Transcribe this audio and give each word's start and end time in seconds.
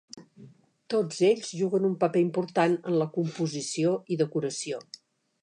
Tots 0.93 1.19
ells 1.27 1.51
juguen 1.59 1.85
un 1.89 1.93
paper 2.05 2.23
important 2.23 2.75
en 2.93 2.99
la 3.03 3.09
composició 3.19 3.95
i 4.17 4.21
decoració. 4.25 4.83